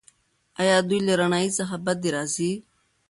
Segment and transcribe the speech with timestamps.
[0.61, 2.51] ایا دوی له رڼایي څخه بدې راځي؟